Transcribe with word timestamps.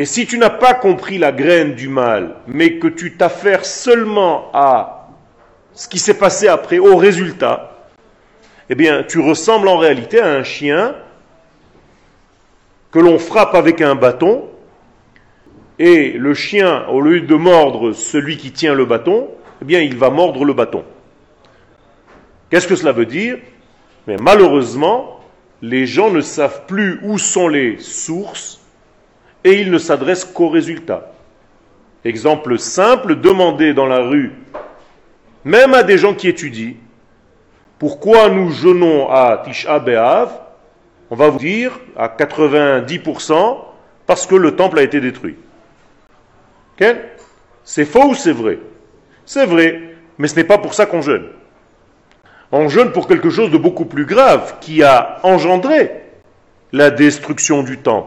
Et 0.00 0.06
si 0.06 0.26
tu 0.26 0.38
n'as 0.38 0.48
pas 0.48 0.72
compris 0.72 1.18
la 1.18 1.30
graine 1.30 1.74
du 1.74 1.90
mal, 1.90 2.36
mais 2.46 2.78
que 2.78 2.88
tu 2.88 3.18
t'affaires 3.18 3.66
seulement 3.66 4.50
à 4.54 5.10
ce 5.74 5.88
qui 5.88 5.98
s'est 5.98 6.16
passé 6.16 6.48
après, 6.48 6.78
au 6.78 6.96
résultat, 6.96 7.76
eh 8.70 8.74
bien, 8.74 9.02
tu 9.06 9.18
ressembles 9.18 9.68
en 9.68 9.76
réalité 9.76 10.18
à 10.18 10.32
un 10.32 10.42
chien 10.42 10.94
que 12.90 12.98
l'on 12.98 13.18
frappe 13.18 13.54
avec 13.54 13.82
un 13.82 13.94
bâton, 13.94 14.48
et 15.78 16.12
le 16.12 16.32
chien, 16.32 16.86
au 16.88 17.02
lieu 17.02 17.20
de 17.20 17.34
mordre 17.34 17.92
celui 17.92 18.38
qui 18.38 18.52
tient 18.52 18.72
le 18.72 18.86
bâton, 18.86 19.28
eh 19.60 19.66
bien, 19.66 19.82
il 19.82 19.98
va 19.98 20.08
mordre 20.08 20.46
le 20.46 20.54
bâton. 20.54 20.82
Qu'est-ce 22.48 22.66
que 22.66 22.74
cela 22.74 22.92
veut 22.92 23.04
dire? 23.04 23.36
Mais 24.06 24.16
malheureusement, 24.16 25.20
les 25.60 25.84
gens 25.84 26.10
ne 26.10 26.22
savent 26.22 26.64
plus 26.64 27.00
où 27.02 27.18
sont 27.18 27.48
les 27.48 27.76
sources 27.76 28.59
et 29.44 29.60
ils 29.60 29.70
ne 29.70 29.78
s'adressent 29.78 30.24
qu'aux 30.24 30.48
résultats. 30.48 31.12
Exemple 32.04 32.58
simple, 32.58 33.16
demander 33.16 33.74
dans 33.74 33.86
la 33.86 34.00
rue, 34.00 34.32
même 35.44 35.74
à 35.74 35.82
des 35.82 35.98
gens 35.98 36.14
qui 36.14 36.28
étudient, 36.28 36.74
pourquoi 37.78 38.28
nous 38.28 38.50
jeûnons 38.50 39.08
à 39.10 39.42
Tisha 39.44 39.78
B'Av 39.78 40.30
On 41.10 41.16
va 41.16 41.28
vous 41.28 41.38
dire 41.38 41.78
à 41.96 42.08
90% 42.08 43.58
parce 44.06 44.26
que 44.26 44.34
le 44.34 44.54
temple 44.54 44.78
a 44.78 44.82
été 44.82 45.00
détruit. 45.00 45.36
C'est 47.64 47.84
faux 47.84 48.08
ou 48.08 48.14
c'est 48.14 48.32
vrai? 48.32 48.58
C'est 49.24 49.46
vrai, 49.46 49.80
mais 50.18 50.28
ce 50.28 50.36
n'est 50.36 50.44
pas 50.44 50.58
pour 50.58 50.74
ça 50.74 50.86
qu'on 50.86 51.02
jeûne. 51.02 51.26
On 52.52 52.68
jeûne 52.68 52.90
pour 52.92 53.06
quelque 53.06 53.30
chose 53.30 53.50
de 53.50 53.58
beaucoup 53.58 53.84
plus 53.84 54.06
grave 54.06 54.56
qui 54.60 54.82
a 54.82 55.20
engendré 55.22 55.92
la 56.72 56.90
destruction 56.90 57.62
du 57.62 57.78
temple. 57.78 57.98